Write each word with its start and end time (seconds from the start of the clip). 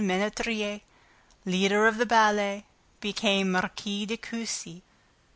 Menetrier, 0.03 0.81
leader 1.45 1.85
of 1.85 1.97
the 1.99 2.07
ballet, 2.07 2.65
became 3.01 3.51
Marquise 3.51 4.07
de 4.07 4.17
Cussy. 4.17 4.81